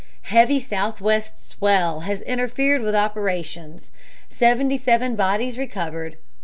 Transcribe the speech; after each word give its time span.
Heavy 0.23 0.59
southwest 0.59 1.37
swell 1.37 1.99
has 1.99 2.21
interfered 2.21 2.81
with 2.81 2.95
operations. 2.95 3.91
Seventy 4.31 4.75
seven 4.79 5.15
bodies 5.15 5.59
recovered. 5.59 6.17